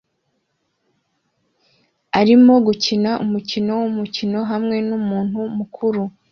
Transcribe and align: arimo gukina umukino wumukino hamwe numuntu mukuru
arimo 2.19 2.53
gukina 2.65 3.11
umukino 3.23 3.71
wumukino 3.81 4.39
hamwe 4.51 4.77
numuntu 4.87 5.39
mukuru 5.57 6.01